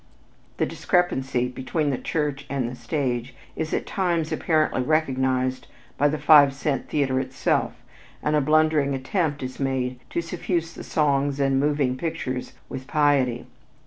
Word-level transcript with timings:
This 0.57 0.67
discrepancy 0.67 1.47
between 1.47 1.91
the 1.91 1.97
church 1.99 2.47
and 2.49 2.67
the 2.67 2.75
stage 2.75 3.35
is 3.55 3.71
at 3.71 3.85
times 3.85 4.31
apparently 4.31 4.81
recognized 4.81 5.67
by 5.95 6.07
the 6.07 6.17
five 6.17 6.55
cent 6.55 6.89
theater 6.89 7.19
itself, 7.19 7.73
and 8.23 8.35
a 8.35 8.41
blundering 8.41 8.95
attempt 8.95 9.43
is 9.43 9.59
made 9.59 9.99
to 10.09 10.19
suffuse 10.19 10.73
the 10.73 10.83
songs 10.83 11.39
and 11.39 11.59
moving 11.59 11.97
pictures 11.97 12.53
with 12.67 12.87
piety. 12.87 13.45